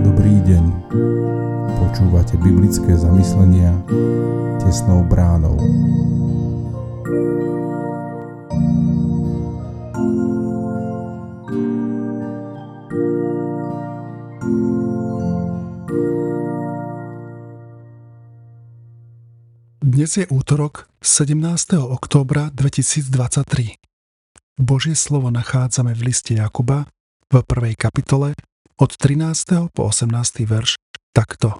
[0.00, 0.64] Dobrý deň.
[1.76, 3.76] Počúvate biblické zamyslenia
[4.64, 5.60] tesnou bránou.
[19.82, 21.42] Dnes je útorok 17.
[21.74, 23.82] októbra 2023.
[24.54, 26.86] Božie slovo nachádzame v liste Jakuba
[27.26, 28.38] v prvej kapitole
[28.78, 29.74] od 13.
[29.74, 30.46] po 18.
[30.46, 30.78] verš
[31.10, 31.58] takto.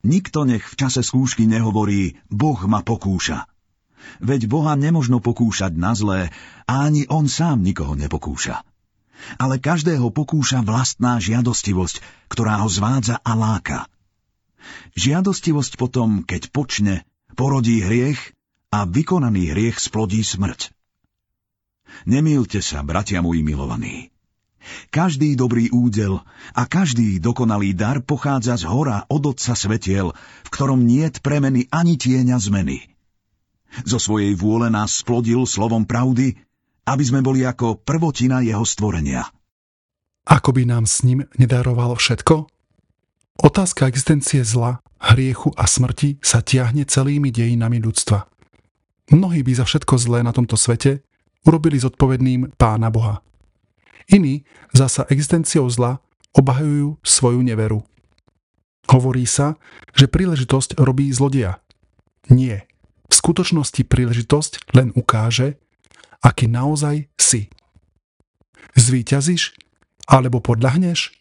[0.00, 3.44] Nikto nech v čase skúšky nehovorí, Boh ma pokúša.
[4.24, 6.32] Veď Boha nemožno pokúšať na zlé
[6.64, 8.64] a ani On sám nikoho nepokúša.
[9.36, 12.00] Ale každého pokúša vlastná žiadostivosť,
[12.32, 13.84] ktorá ho zvádza a láka.
[14.96, 17.04] Žiadostivosť potom, keď počne,
[17.36, 18.32] porodí hriech
[18.72, 20.72] a vykonaný hriech splodí smrť.
[22.08, 24.10] Nemýlte sa, bratia moji milovaní.
[24.90, 26.18] Každý dobrý údel
[26.50, 31.94] a každý dokonalý dar pochádza z hora od Otca svetiel, v ktorom niet premeny ani
[31.94, 32.90] tieňa zmeny.
[33.86, 36.34] Zo svojej vôle nás splodil slovom pravdy,
[36.86, 39.26] aby sme boli ako prvotina jeho stvorenia.
[40.26, 42.50] Ako by nám s ním nedaroval všetko?
[43.38, 48.26] Otázka existencie zla hriechu a smrti sa tiahne celými dejinami ľudstva.
[49.12, 51.04] Mnohí by za všetko zlé na tomto svete
[51.46, 53.22] urobili zodpovedným Pána Boha.
[54.10, 54.42] Iní
[54.74, 56.02] zasa existenciou zla
[56.34, 57.82] obahajujú svoju neveru.
[58.86, 59.58] Hovorí sa,
[59.94, 61.58] že príležitosť robí zlodeja.
[62.30, 62.70] Nie.
[63.06, 65.58] V skutočnosti príležitosť len ukáže,
[66.22, 67.50] aký naozaj si.
[68.74, 69.54] Zvíťazíš
[70.06, 71.14] alebo podľahneš?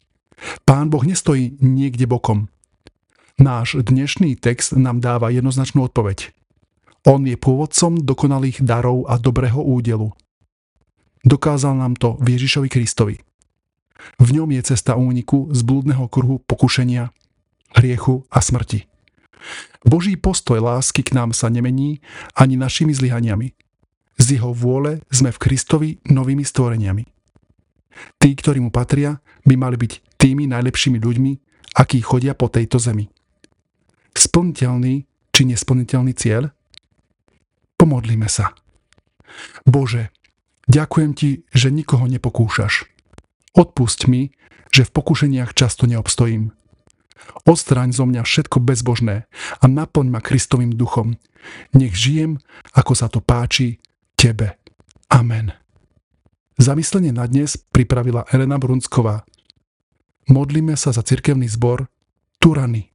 [0.65, 2.49] Pán Boh nestojí niekde bokom.
[3.35, 6.31] Náš dnešný text nám dáva jednoznačnú odpoveď.
[7.03, 10.15] On je pôvodcom dokonalých darov a dobrého údelu.
[11.27, 13.19] Dokázal nám to v Ježišovi Kristovi.
[14.23, 17.11] V ňom je cesta úniku z blúdneho kruhu pokušenia,
[17.75, 18.87] hriechu a smrti.
[19.83, 21.99] Boží postoj lásky k nám sa nemení
[22.39, 23.51] ani našimi zlyhaniami.
[24.15, 27.03] Z jeho vôle sme v Kristovi novými stvoreniami.
[28.15, 31.31] Tí, ktorí mu patria, by mali byť tými najlepšími ľuďmi,
[31.75, 33.11] akí chodia po tejto zemi
[34.17, 35.05] splniteľný
[35.35, 36.55] či nesplniteľný cieľ?
[37.75, 38.55] Pomodlíme sa.
[39.67, 40.15] Bože,
[40.71, 42.87] ďakujem Ti, že nikoho nepokúšaš.
[43.55, 44.31] Odpusť mi,
[44.71, 46.55] že v pokušeniach často neobstojím.
[47.47, 49.27] Odstráň zo mňa všetko bezbožné
[49.59, 51.19] a naplň ma Kristovým duchom.
[51.75, 52.41] Nech žijem,
[52.73, 53.79] ako sa to páči,
[54.15, 54.57] Tebe.
[55.11, 55.53] Amen.
[56.55, 59.27] Zamyslenie na dnes pripravila Elena Brunsková.
[60.31, 61.91] Modlíme sa za cirkevný zbor
[62.39, 62.94] Turany.